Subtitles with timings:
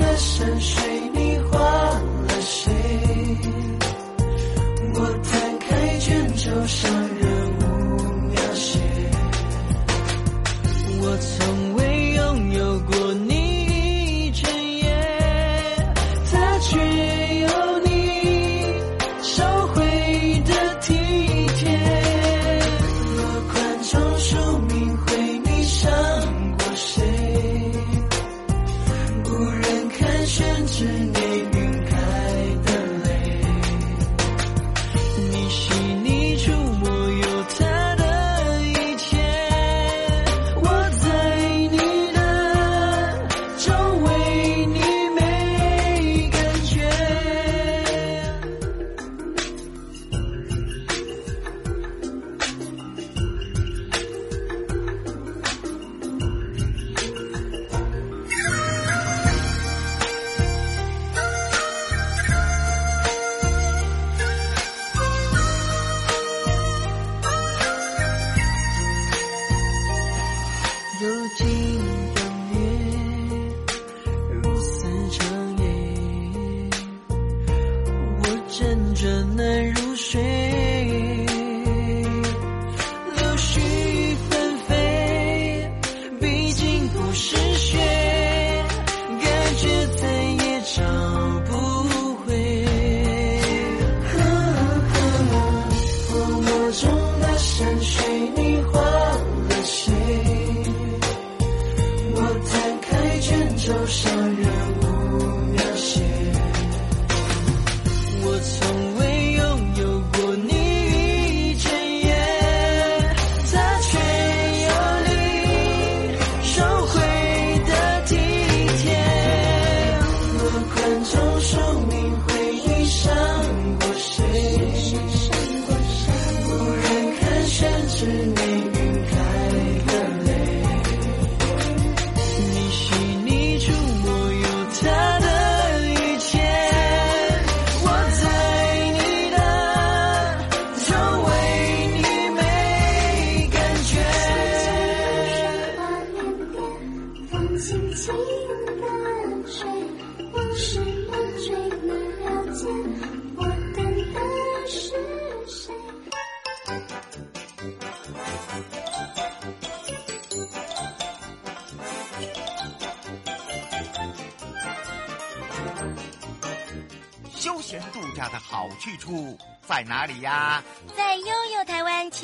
[0.00, 1.11] 的山水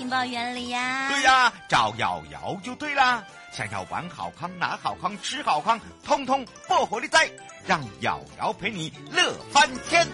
[0.08, 1.10] 情报园里呀。
[1.10, 3.22] 对呀，找瑶瑶就对啦。
[3.52, 7.30] 想要玩好康、拿好康、吃好康，通通不活的在，
[7.66, 10.06] 让瑶瑶陪你乐翻天。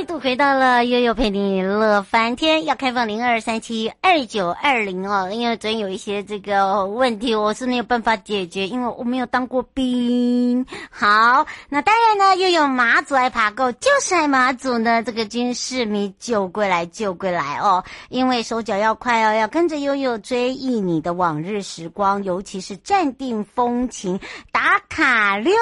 [0.00, 5.30] 再度回到了悠悠陪你乐翻天，要开放零二三七二九二零哦。
[5.30, 10.64] 因为昨天有一些这个问题，我是没有办法解决，因为我没有当过兵。
[10.90, 15.02] 好，那当然呢，又有马祖爱爬够，就是爱马祖呢。
[15.02, 24.18] 这个军事迷就归来就归来哦，因为手脚要快哦，要跟着悠悠追忆你的往日时光，尤其是战地风情
[24.50, 25.52] 打卡六。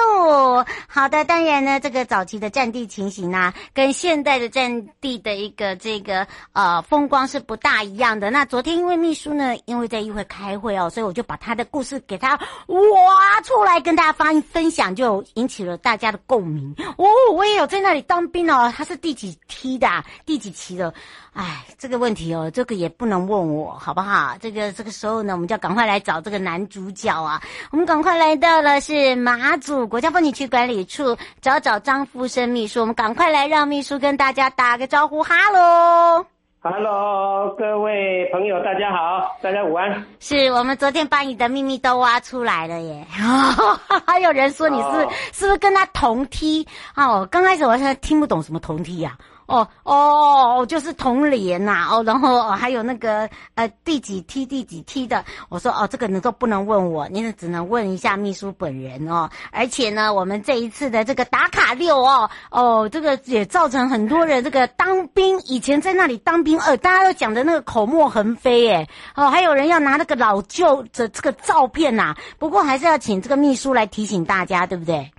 [0.87, 8.29] 好的，当然呢，这个早期的战地情形呢，跟现代在的战地的一个这个呃风光是不大一样的。
[8.29, 16.75] 那昨天因为秘书呢，因为在议会开会哦，所以我就把他的故事给他挖出来跟大家分分享，就引起了大家的共鸣。
[16.99, 19.87] 哦，我也有在那里当兵哦，他是第几梯的？
[20.27, 20.93] 第几期的？
[21.33, 24.35] 哎，这个问题哦，这个也不能问我，好不好？
[24.39, 27.41] 这个这个时候呢，我们就要赶快来找这个男主角啊！
[27.71, 32.81] 我们赶快来到了是马祖国家风景区管理处，找找张富生秘书。
[32.81, 36.25] 我们赶快来让秘书跟大家打个招呼，哈喽，
[36.61, 40.05] 哈喽，各位朋友，大家好，大家午安。
[40.19, 43.05] 是我们昨天把你的秘密都挖出来了耶！
[44.05, 45.11] 还有人说你是、oh.
[45.33, 46.67] 是不是跟他同梯？
[46.95, 49.28] 哦，刚开始我现在听不懂什么同梯呀、啊。
[49.49, 59.29] 哦哦，就是同连呐、啊，哦，然后哦还有那个呃第几梯第几梯的，我说哦这个你都不能问我，你只能问一下秘书本人哦。
[59.51, 72.17] 而且呢，我们这一次的这个打卡六哦哦，这个也造成很多人这个当兵以前在那里当兵，呃大家都讲的那个口沫横飞耶哦，还有人要拿那个老旧的这个照片呐、啊。
[72.37, 75.11] 不过还是要请这个秘书来提醒大家，对不对？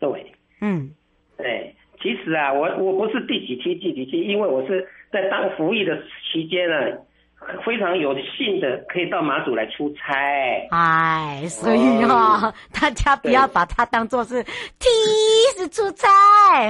[0.00, 0.90] 对，嗯，
[1.36, 1.76] 对。
[2.02, 6.02] 其实啊，我我不是第几期第几期，因为我是在当服役的
[6.32, 6.98] 期间呢、啊。
[7.64, 14.88] 非常有幸的可以到马祖来出差，哎，所以哈、哦，大家不要把它当做是梯
[15.56, 16.08] 子出差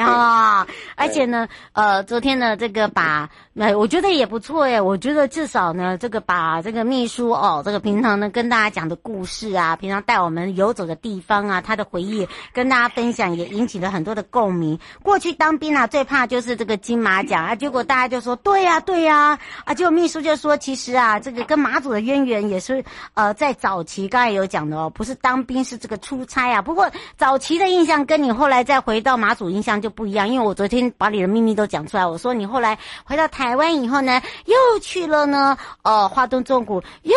[0.02, 0.66] 哈。
[0.96, 4.80] 而且呢，呃，昨天呢，这个把，呃，我觉得也不错耶。
[4.80, 14.78] 我觉得至少呢，这个把这个秘书哦，这个平常呢跟大家讲的故事啊，平常带我们游走的地方啊，他的回忆跟大家分享，也引起了很多的共鸣。
[15.02, 20.58] 过去当兵啊，最怕就是这个金马奖啊，结果大家就说对呀、啊，对呀、啊，啊，结果秘书就说。
[20.62, 26.62] 其实啊，这个跟马祖的渊源也是，呃，在早期刚才有讲的哦，不是当兵，是这个出差啊。
[26.62, 26.88] 不过
[27.18, 37.12] 早期的印象跟你后来再回到马祖印象就不一样，因为我昨天把你的秘密都讲出来，我说你后来回到台湾以后呢，又去了呢，呃，花东纵谷，又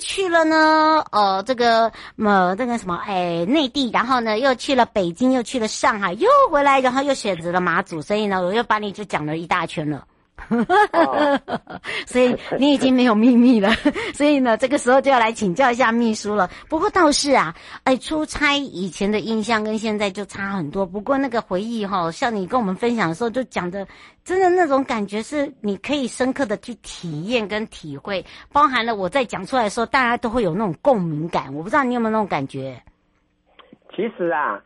[0.00, 10.06] 去了呢，呃，这个呃，这个什么，哎，内地，然后呢，又去了北京，又去了上海，又回来，然后又选择了马祖，所以呢，我又把你就讲了一大圈了。
[12.06, 13.70] 所以你已经没有秘密了，
[14.14, 16.48] 所以呢，这个时候就要来请教一下秘书了。
[16.68, 17.54] 不过倒是啊，
[17.84, 20.86] 哎，出差以前的印象跟现在就差很多。
[20.86, 23.86] 不过那个回忆哈，像你跟我们分享的时候，就讲的
[24.24, 31.52] 真的那种感觉是你可以深刻的去体验跟体会，包含了我在讲出来的时候，大家都会有那种共鸣感。
[31.54, 32.82] 我不知道你有没有那种感觉？
[33.94, 34.62] 其实啊，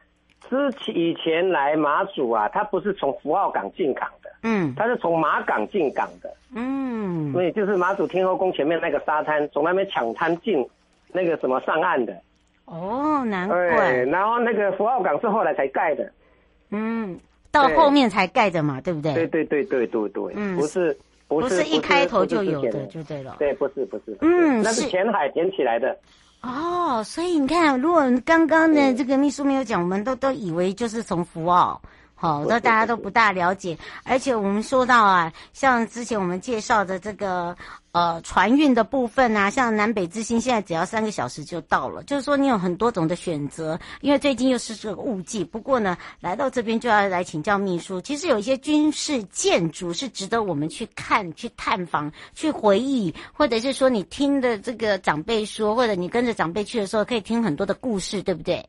[0.49, 4.09] 之前以前来马祖啊，他不是从福澳港进港。
[4.43, 10.67] 嗯，他是从马港进港的，嗯，所以就是马祖天后宫前面那个沙滩，从那边抢滩进
[11.13, 12.17] 那个什么上岸的。
[12.65, 13.93] 哦，难怪。
[14.05, 16.11] 然后那个福澳港是后来才盖的。
[16.71, 17.19] 嗯，
[17.51, 19.13] 到后面才盖的嘛，对不对？
[19.13, 20.33] 对对对对对对。
[20.37, 23.37] 嗯，不是不是不是一开头就有的，就对了。
[23.39, 24.17] 对，不是不是。
[24.21, 25.99] 嗯，那是填海填起来的。
[26.43, 31.79] 哦，所以你看，如果刚刚的这个秘书没有讲，我们都都以为就是从福澳。
[32.21, 37.57] 好， 那大家都不大了解，而且我们说到啊，像之前我们介绍的这个
[37.93, 43.81] 呃船运的部分啊，像南北之星，现在只要三个小时就到了，就是说你有很多种的选择。
[44.03, 58.63] 因为最近又是这个雾季，不过呢，来到这边就要来请教秘书，其实有一些军事建筑是值得我们去看、去探访、去回忆，或者是说你听的这个长辈说，或者你跟着长辈去的时候，可以听很多的故事，对不对？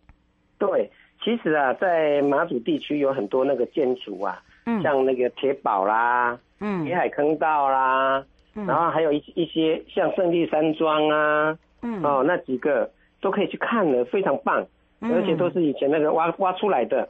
[0.57, 0.89] 对。
[1.23, 8.23] 其实啊，在马祖地区有很多那个建筑啊，嗯，像那个铁堡啦，嗯，铁海坑道啦，
[8.55, 12.89] 嗯，然后还有一一些像胜利山庄啊，嗯，哦，那几个
[13.21, 14.65] 都可以去看的，非常棒，
[14.99, 17.07] 嗯，而且都是以前那个挖挖出来的，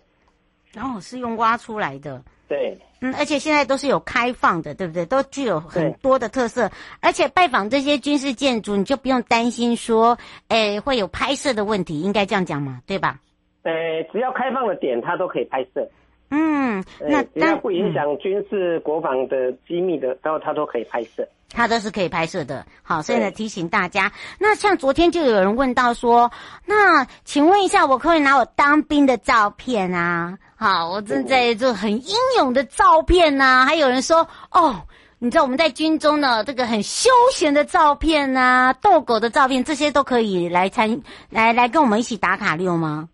[0.73, 5.05] 然后，哦，是用挖出来的，对，嗯，而且现在都是有开放的，对不对？
[5.05, 10.17] 都具有很多的特色，而且拜访这些军事建筑，你就不用担心说，
[10.49, 13.17] 哎，会有拍摄的问题，应该这样讲嘛，对吧？
[13.63, 13.71] 呃，
[14.11, 15.87] 只要开放的点，它都可以拍摄。
[16.29, 21.27] 嗯，嗯，那只要不影响军事国防的机密的，然后它都可以拍摄。
[21.53, 24.09] 它都是可以拍摄的，好，所以呢提醒大家。
[24.39, 26.31] 那像昨天就有人问到说，
[26.65, 30.37] 那请问一下，我可以拿我当兵的照片啊？
[30.55, 33.65] 好，我正在做很英勇的照片呐、啊。
[33.65, 34.81] 还有人说，哦，
[35.19, 43.09] 你知道我们在军中呢，这个很休闲的照片啊，逗狗的照片，这些都可以来参来来跟我们一起打卡六吗？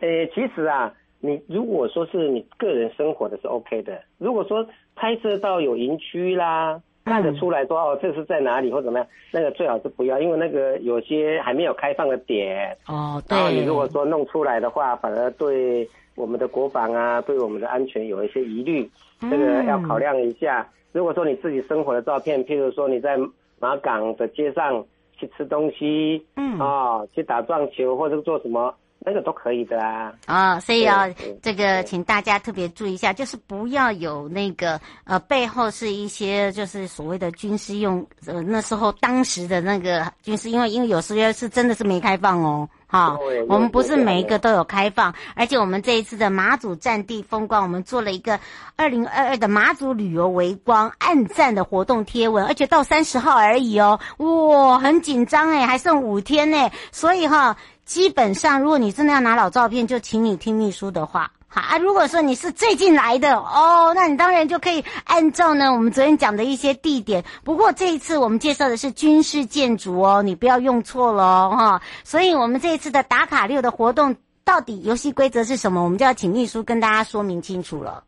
[0.00, 4.66] 呃，其实啊，你如果说是你个人生活的是 OK 的，如果说
[4.96, 6.80] 拍摄到有营区啦。
[7.02, 9.08] 看得出来说哦，这是在哪里或怎么样？
[9.32, 13.20] 那个最好是不要，因为那个有些还没有开放的点哦。
[13.26, 13.36] 对。
[13.36, 18.88] 然后你如果说弄出来的话，反而对我们的国防啊，对我们的安全有一些疑虑，
[19.22, 20.60] 这个要考量一下。
[20.60, 23.18] 嗯、如果说你自己生活的照片，譬如说你在
[23.58, 24.84] 马港的街上
[25.16, 28.72] 去吃东西，嗯，哦，去打撞球或者做什么。
[29.02, 30.12] 那个都可以的啊！
[30.26, 31.08] 啊、哦，所以要
[31.42, 48.38] 这个，请大家特别注意一下，就是不要有那个呃背后是一些就是所谓的军事用呃那时候当时的那个军事，因为因为有时候是真的是没开放哦，哈，我们不是每一个都有开放，而且我们这一次的马祖战地风光，我们做了一个
[48.76, 57.56] 二零二二的马祖旅游围光暗战的活动贴文，而且到三十号而已哦，哇，很紧张哎，还剩五天呢，所以哈。
[57.90, 61.76] 基本上，如果你真的要拿老照片，就请你听秘书的话，好啊。
[61.76, 67.24] 如果说你是最近来的哦，那你当然就可以按照呢我们昨天讲的一些地点。
[67.42, 71.82] 不过这一次我们介绍的是军事建筑哦，你不要用错了哦哈。
[72.04, 78.04] 所以我们这一次的打卡六的活动到底游戏规则是什么，我们就要请秘书跟大家说明清楚了。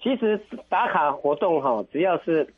[0.00, 2.54] 其实打卡活动哈，只要是。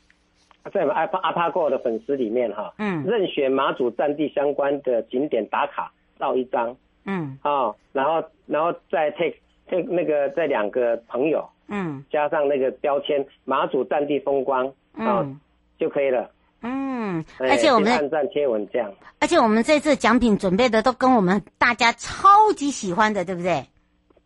[0.73, 5.91] 在我们阿帕阿帕过的粉丝里面哈，嗯，任选马祖战地相关的景点打卡
[6.23, 9.35] 照一张，嗯，啊，然后然后再 take
[9.67, 15.37] take 那个这两个朋友，嗯，加上那个标签马祖战地风光，嗯，
[15.77, 18.89] 就可以了，嗯，而且我们按赞贴文这样，
[19.19, 23.65] 而且我们这次奖品准备的都跟我们大家超级喜欢的，对不对？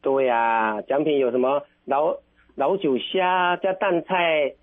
[0.03, 1.63] 对呀，奖品有什么？
[1.85, 2.15] 老
[2.53, 4.53] 老酒虾加淡菜。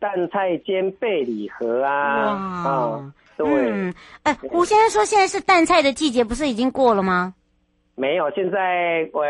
[0.00, 1.92] 蛋菜煎贝礼盒啊！
[1.94, 7.34] 啊，哦、对，嗯，哎，胡先生说现在是淡菜的季节，不是已经过了吗？
[7.96, 9.24] 没有，现在我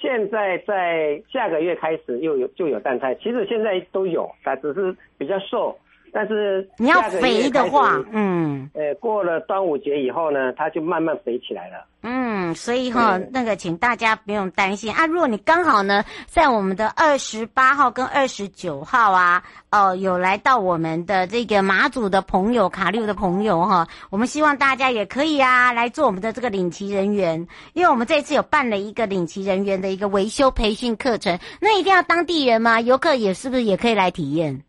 [0.00, 5.78] 现在在下个月开始又有就有淡菜，其实现在都有，它只是比较瘦。
[6.12, 11.86] 但是你要肥的话，嗯，呃，过了端午节以后呢，它就慢慢肥起来了。
[12.02, 12.19] 嗯，
[12.54, 15.06] 所以哈，嗯、那个请大家不用担心啊。
[15.06, 32.80] 如果你刚好呢，在我们的二十八号跟二十九号啊，哦、呃，有来到我们的这个马祖的朋友、卡六的朋友哈，我们希望大家也可以啊，来做我们的这个领骑人员，因为我们这次有办了一个领骑人员的一个维修培训课程，那一定要当地人吗？
[32.80, 34.62] 游客也是不是也可以来体验？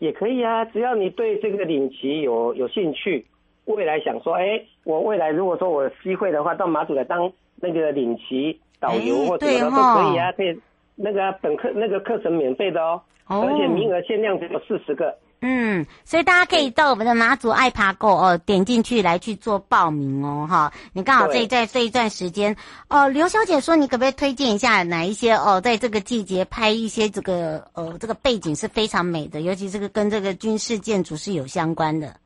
[0.00, 3.24] 也可以啊，只要你对这个领骑有有兴趣，
[3.66, 10.60] 未来想说，哎，我未来如果说我有机会的话，到马祖来当那个领旗导游或者什么都可以啊，可以
[10.96, 15.16] 那个本课那个课程免费的哦，哦而且名额限量只有四十个。
[15.46, 20.72] 嗯，所以大家可以到我们的马祖爱爬购哦，点进去来去做报名哦，哈。
[20.94, 22.56] 你刚好这一在这一段时间
[22.88, 32.16] 哦，刘小姐说，你可不可以推荐一下哪一些哦，在这个季节拍一些这个呃这个背景是非常美的，尤其这个跟这个军事建筑是有相关的。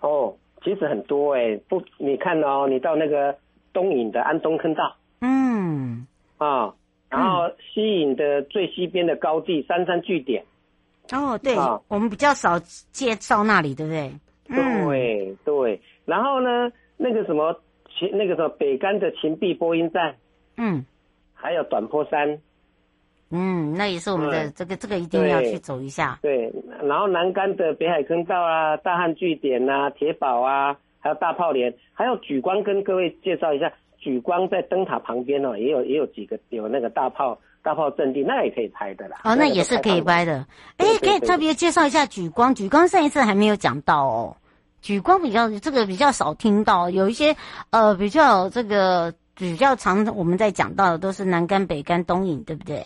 [0.00, 0.34] 哦，
[0.68, 3.34] 其实很多哎、欸，不，你看哦，你到那个
[3.72, 6.06] 东引的安东坑道，嗯，
[6.36, 6.74] 啊，
[7.08, 10.44] 然后西引的最西边的高地三山据点。
[11.10, 12.58] 哦，对，啊、我们比较少
[12.92, 14.12] 介绍那里，对不对？
[14.46, 17.58] 对对，然后呢，那个什么
[17.98, 20.16] 秦，那个什么北干的秦壁播音站，
[20.58, 20.84] 嗯，
[21.32, 22.38] 还有短坡山，
[23.30, 26.18] 嗯，那也是我们的这个这个一定要去走一下。
[26.22, 37.38] 对，然后南竿的北海坑道啊，大汉据点啊，铁堡啊，还有大炮连，还有举光，跟各位介绍一下，举光在灯塔旁边哦，也有也有几个有那个大炮。
[37.60, 39.18] 大炮阵地那也可以拍的啦。
[39.24, 40.46] 哦，那也是可以拍的。
[40.78, 42.54] 哎，可以特别介绍一下举光。
[42.54, 44.36] 举光上一次还没有讲到哦。
[44.80, 47.34] 举光比较这个比较少听到，有一些
[47.70, 52.82] 呃比较这个比较常我们在讲到的都是南竿、北竿、东引，对不对？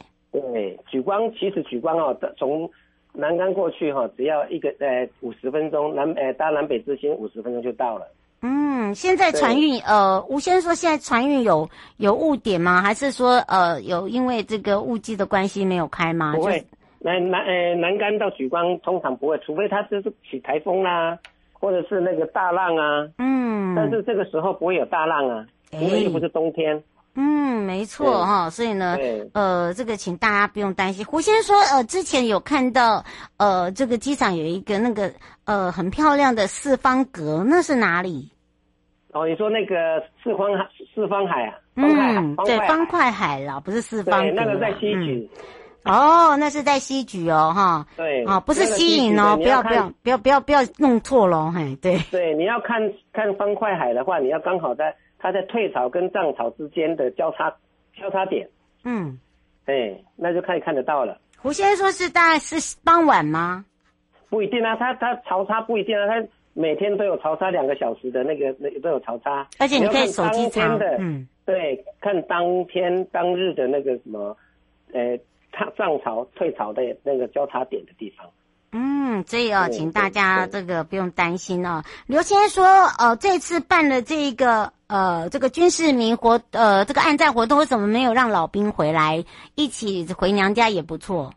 [0.90, 2.70] 对，莒光其实莒光哦，从
[3.12, 8.06] 南竿过去哈，只要一个呃五十分钟，南呃搭南北之星五十分钟就到了。
[8.40, 12.80] 嗯，现在船运呃，吴先生说现在船运有有误点吗？
[12.80, 16.32] 还是说呃有因为这个雾季的关系没有开吗？
[16.34, 16.64] 不会，
[16.98, 21.18] 南南呃南竿到莒光通常不会，除非它是起台风啦，
[21.52, 23.08] 或者是那个大浪啊。
[23.18, 26.82] 嗯，但是这个时候不会有大浪啊，因为又不是冬天。
[27.14, 28.96] 嗯，没错哈，所以呢，
[29.34, 31.04] 呃，这个请大家不用担心。
[31.04, 33.04] 胡先生说，呃，之前有看到，
[33.36, 35.12] 呃，这个机场有一个那个
[35.44, 38.30] 呃很漂亮的四方格，那是哪里？
[39.12, 40.48] 哦，你说那个四方，
[40.94, 41.58] 四方海啊？
[41.74, 44.32] 嗯，对，方块海啦，不是四方阁。
[44.32, 45.28] 那个在西莒。
[45.90, 47.86] 哦，那是在吸举哦，哈。
[47.96, 48.24] 对。
[48.24, 51.98] 哦，不是吸引哦，不要不要不要不要不要弄错喽，嘿，对。
[52.10, 54.94] 对，你要看看方块海的话，你要刚好在。
[55.24, 57.48] 它在退潮跟涨潮之间的交叉
[57.96, 58.48] 交叉点，
[58.82, 59.20] 嗯，
[59.66, 61.16] 哎，那就可以看得到了。
[61.38, 63.64] 胡先生说是大概是傍晚吗？
[64.28, 74.36] 不一定啊，它它潮差不一定啊，它每天都有潮差两个小时的那个那都有潮差，而且你可以手机查的，嗯，对，看当天当日的那个什么，
[74.92, 75.16] 呃，
[75.52, 78.26] 它涨潮退潮的那个交叉点的地方。
[78.74, 81.82] 嗯，所以哦，请大家这个不用担心哦。
[82.06, 82.64] 刘先生说，
[82.98, 89.22] 呃，这次办了这个呃这个军事民活呃这个暗战活动，为什么没有让老兵回来
[89.54, 91.34] 一起回娘家也不错？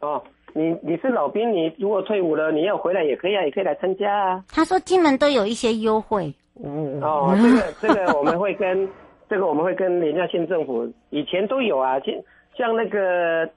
[0.00, 4.44] 哦，你你是老兵，你如果退伍了，你要回来也可以啊，也可以来参加啊。
[4.48, 6.32] 他说金门都有一些优惠。
[6.62, 8.88] 嗯哦，这个这个我们会跟
[9.28, 12.14] 这个我们会跟连江县政府以前都有啊，像
[12.56, 13.48] 像那个。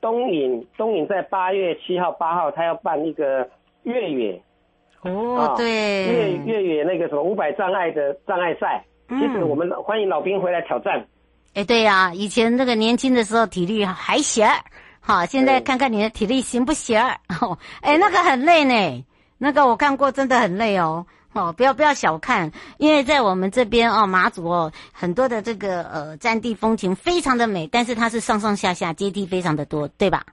[0.00, 3.50] 东影东影在八月七号八号，他要办一个
[3.82, 4.40] 越野
[5.02, 11.04] 哦，对，越越野那个什么五百障碍的障碍赛，其实我们欢迎老兵回来挑战。
[11.54, 14.46] 哎，对呀，以前那个年轻的时候体力还行，
[15.00, 17.00] 好，现在看看你的体力行不行？
[17.42, 19.04] 哦，哎，那个很累呢，
[19.36, 21.04] 那个我看过，真的很累哦。
[21.38, 30.24] 哦，不要不要小看，因为在我们这边哦，马祖哦，很多的这个呃战地风情非常的美，但是它是上上下下阶梯非常的多，对吧？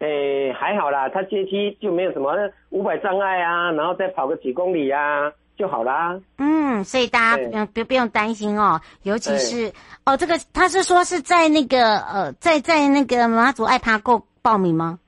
[0.00, 2.32] 诶，还好啦，它阶梯就没有什么
[2.70, 6.18] 五百障碍啊，然后再跑个几公里啊就好啦。
[6.38, 9.72] 嗯，所以大家不用不不用担心哦，尤其是
[10.04, 14.98] 哦，这个他是说是在那个呃在在那个马祖爱爬够报名吗？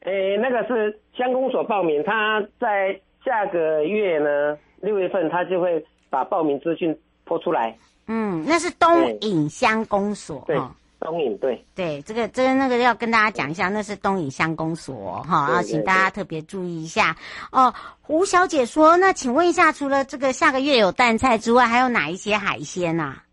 [0.00, 3.00] 诶，那个是乡公所报名，他在。
[3.26, 7.76] 下个月呢，六月份他就会把报名资讯拖出来。
[8.06, 10.56] 嗯，那是东引乡公所对，
[11.00, 17.16] 东影对对，这个这个那个要跟大家讲一下，那是东影乡公所哈，要请大家特别注意一下
[17.50, 17.74] 哦。
[18.00, 23.24] 胡小姐说，那请问一下，除了这个下个月有淡菜之外，还有哪一些海鲜呐、啊？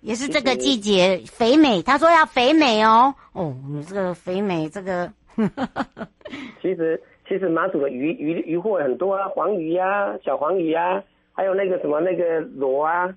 [0.00, 3.14] 也是这个季节肥美，他说要肥美哦。
[3.34, 5.12] 哦，你这个肥美这个，
[6.62, 6.98] 其实。
[7.32, 13.08] 其实马祖的鱼鱼鱼货很多啊，黄鱼、啊、小黄鱼、啊，还有那个什么那个螺啊，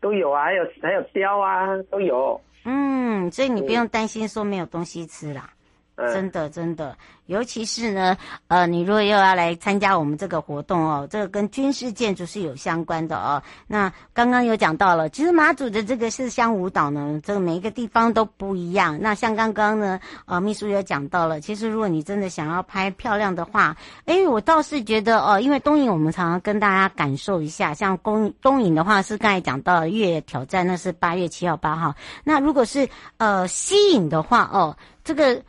[0.00, 2.40] 都有啊，还有还有雕啊，都有。
[2.64, 5.50] 嗯，所以你不用担心说没有东西吃啦。
[5.96, 8.16] 真的，真的，尤其是呢，
[8.48, 13.42] 呃，你如果又要来参加我们这个活动哦，这个跟军事建筑是有相关的哦。
[13.66, 18.98] 那刚刚有讲到了，其实马祖的这个四乡舞蹈呢，这个每一个地方都不一样。
[18.98, 23.76] 那像刚刚呢，呃，秘书也讲到了，其实如果你真的想要拍漂亮的话，
[24.06, 31.94] 诶，我倒是觉得哦，因为东引我们常常跟大家感受一下，像东东引的话是刚才讲到月挑战，那是八月七号八号。
[32.24, 34.74] 那如果是呃西引的话哦，
[35.04, 35.42] 这个。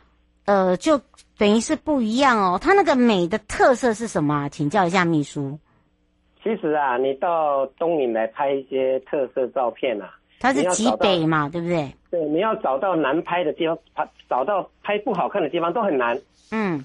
[0.45, 0.99] 呃，就
[1.37, 2.59] 等于是不一样哦。
[2.61, 4.49] 它那个美的特色是什么啊？
[4.49, 5.57] 请教一下秘书。
[6.43, 11.93] 其实啊，你到东引来拍一些特色照片啊，它是极北嘛，对不对？
[12.09, 16.19] 对，你要找到难拍的地方，拍找到拍不好看的地方都很难。
[16.51, 16.83] 嗯，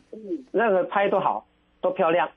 [0.53, 1.45] 任何拍都好，
[1.81, 2.29] 都漂亮。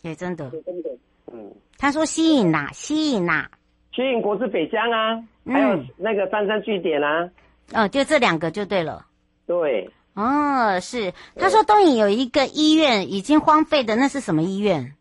[0.00, 0.90] 也真的，真的。
[1.30, 3.46] 嗯，他说吸引呐，吸引呐，
[3.94, 7.30] 吸引国之北疆啊，还有那个三山据点啊。
[7.74, 9.04] 哦，就这两个就对了。
[9.46, 9.88] 对。
[10.14, 14.94] 哦，是，他说东影有一个医院已经荒废的，那是什么医院？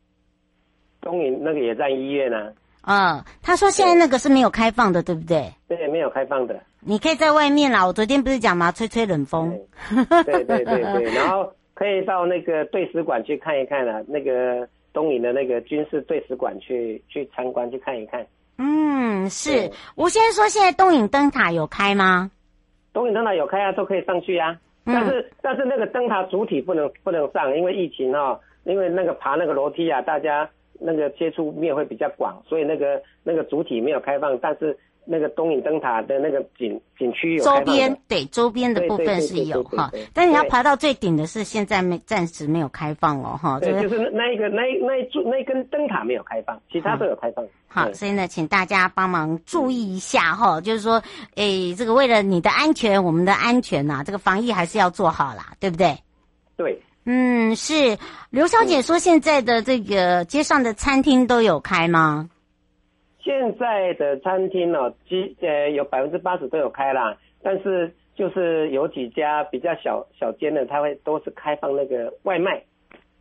[1.02, 2.54] 东影那个野战医院呢？
[2.82, 5.54] 啊、哦，他说现在那个是没有开放的，对，不对？
[5.68, 6.60] 对，没有开放的。
[6.80, 8.72] 你可以在外面啦，我昨天不是讲吗？
[8.72, 9.60] 吹吹冷风。
[10.26, 18.26] 对对对对， 然后可以到那个对使馆去看一看啊，那个东营的那个军事对使馆去去参观去看一看。
[18.58, 19.72] 嗯，是。
[19.96, 22.32] 吴先生说，现在东影灯塔有开吗？
[22.94, 24.58] 东影灯塔有开啊，都可以上去啊。
[24.86, 34.78] 但是但是那个灯塔主体不能不能上，因为疫情哈、哦，因为那个爬那个楼梯啊，大家那个接触面会比较广，所以那个那个主体没有开放，但是。
[35.06, 43.60] 那个东引灯塔的那个景景区有，周边对周边的部分是有哈，但你要爬到最顶的是现在没暂时没有开放哦哈。
[43.60, 47.46] 对，就是那一个那那一柱那根灯塔没有开放，其他都有开放。
[47.68, 51.02] 好，所以呢，请大家帮忙注意一下哈，就是说，
[51.36, 55.98] 诶，这个为了你的安全，我们的安全呐，这个防疫还是要做好啦，对不对？
[56.58, 57.98] 对，嗯，是。
[58.30, 62.30] 刘小姐说，现在的这个街上的餐厅都有开吗？
[63.24, 72.62] 现在的餐厅哦，基呃有百分之八十都有开啦，但是就是有几家比较小小间的，他会都是开放那个外卖。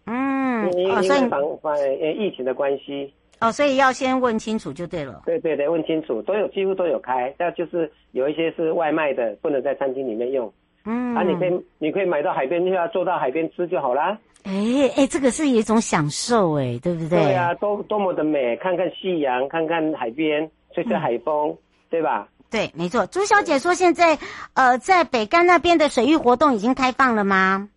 [0.07, 3.13] 嗯，因为防防呃疫情的关系。
[3.41, 5.23] 哦，所以要先问清楚就对了。
[5.25, 10.53] 对对对，问清楚，都有几乎都有开，但就是有一些是外卖的，不能在餐厅里面用。
[10.85, 14.19] 嗯，啊，你可以你可以买到海边，去啊坐到海边吃就好啦。
[14.45, 14.53] 哎
[14.97, 17.23] 哎，这个是一种享受哎，对不对？
[17.23, 21.59] 对啊，多多么的美，看看夕阳，看看海边，吹吹海风，嗯、
[21.91, 22.29] 对吧？
[22.51, 23.07] 对，没错。
[23.07, 24.19] 朱小姐说，现在
[24.55, 27.69] 呃，在北干那边的水域活动已经开放了吗？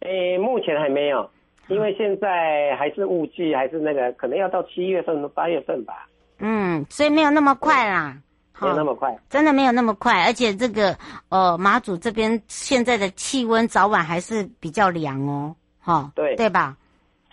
[0.00, 1.28] 哎，目前还没有。
[1.68, 6.06] 因为现在还是雾季，还是那个，可能要到七月份、八月份吧。
[6.38, 8.16] 嗯，所以没有那么快啦，
[8.62, 10.24] 没有那么快，真的没有那么快。
[10.24, 10.96] 而且这个
[11.28, 16.76] 呃，马祖这边现在的气温早晚还是比较凉哦，哈，对对吧？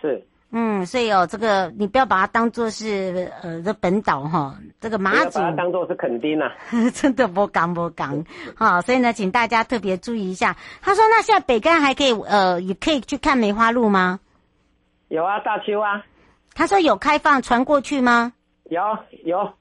[0.00, 0.26] 是。
[0.52, 6.52] 嗯，所以哦，这个你不要把它当做是呃这本岛哈，这个马祖把它当做是垦丁啊，
[6.92, 8.24] 真的不敢不敢。
[8.56, 10.56] 好，所以呢，请大家特别注意一下。
[10.82, 14.18] 他说，那现在北竿还可以呃，也可以去看梅花鹿吗？
[15.06, 16.04] 有啊，大邱啊。
[16.52, 18.32] 他说有开放船过去吗？
[18.64, 18.82] 有
[19.24, 19.52] 有，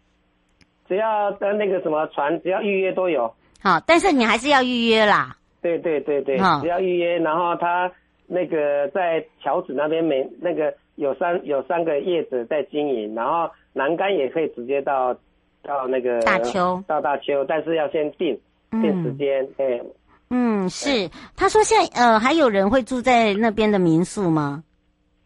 [0.89, 3.33] 只要登那个什么船，只要预约都有。
[3.61, 5.37] 好，但是你还是要预约啦。
[5.61, 7.89] 对对对对，只要预约，然后他。
[8.31, 15.15] 那个在桥子那边每那个有三有三个叶子在经营，然后栏杆也可以直接到
[15.63, 19.49] 到那个大邱到大邱，但是要先定定时间。
[19.57, 19.81] 哎，
[20.29, 21.09] 嗯，是。
[21.35, 24.63] 他说现在呃还有人会住在那边的民宿吗？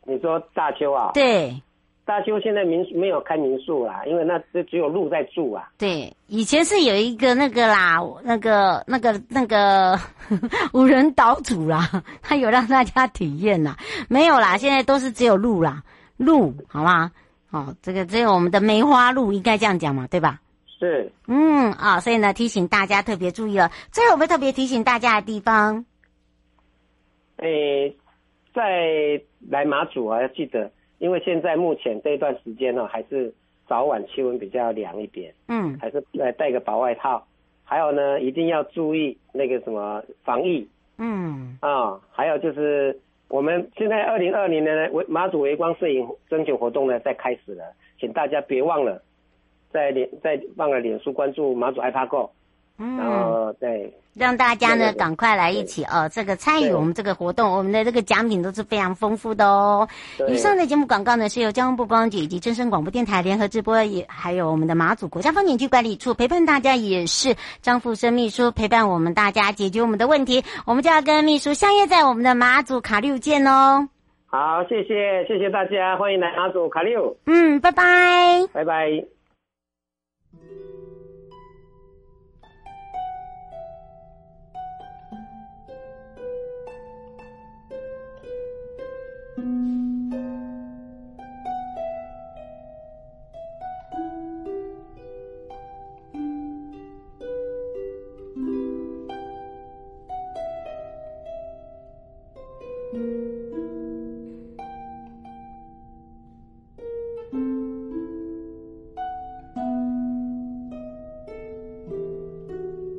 [0.05, 1.11] 你说大邱啊？
[1.13, 1.61] 对。
[2.05, 5.71] 大邱现在民宿没有开民宿啦，因为那只只有鹿在住啊。
[5.77, 9.97] 对，以前是有一个那个啦，那个那个那个
[10.73, 11.89] 无人岛主啦，
[12.21, 13.77] 他有让大家体验啦。
[14.09, 15.81] 没有啦，现在都是只有鹿啦，
[16.17, 17.11] 鹿，好吗？
[17.51, 20.41] 哦，这个只有我们的梅花鹿，应该这样讲嘛，对吧？
[20.79, 21.09] 是。
[21.27, 23.71] 嗯啊，所以呢，提醒大家特别注意了。
[23.91, 25.85] 最后，我们特别提醒大家的地方，
[27.37, 27.95] 诶，
[28.53, 30.69] 在来马祖啊，要记得。
[31.03, 33.33] 因为现在目前这一段时间呢，还是
[33.67, 37.27] 早晚气温比较凉一点，嗯，还是来带个薄外套，
[37.65, 40.65] 还有呢，一定要注意那个什么防疫，
[40.97, 47.65] 嗯，啊，还有就是我们现在二零二零年的马祖微光摄影征选活动呢，在开始了，
[47.99, 49.01] 请大家别忘了
[49.73, 52.29] 在脸在忘了脸书关注马祖爱趴 Go，
[52.77, 53.93] 嗯，对。
[54.15, 59.87] 让大家呢赶快来一起哦，这个参与我们这个活动，我们的这个奖品都是非常丰富的哦。
[60.27, 70.43] 以上的节目广告呢是由交通部观光局以及真声广播电台联合直播，也还有我们的马祖国家风景区管理处陪伴大家，也是张富生秘书陪伴我们大家解决我们的问题。
[70.67, 73.89] 我们就要跟秘书相约在我们的马祖卡六见哦。
[74.27, 77.17] 好，谢谢谢谢大家，欢迎来马祖卡六。
[77.25, 79.03] 嗯，拜拜，拜拜。